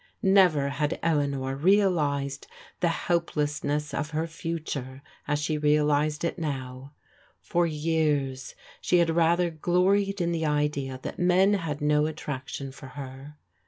Never 0.23 0.69
had 0.69 0.97
Eleanor 1.03 1.55
realized 1.55 2.47
the 2.79 2.87
helplessness 2.87 3.93
of 3.93 4.09
her 4.09 4.25
future 4.25 5.03
as 5.27 5.37
she 5.37 5.59
realized 5.59 6.23
it 6.23 6.39
now. 6.39 6.93
For 7.39 7.67
years 7.67 8.55
she 8.81 8.97
had 8.97 9.11
rather 9.11 9.51
gloried 9.51 10.19
in 10.19 10.31
the 10.31 10.47
idea 10.47 10.99
that 11.03 11.19
men 11.19 11.53
had 11.53 11.81
no 11.81 12.07
attraction 12.07 12.71
for 12.71 12.87
her. 12.97 13.37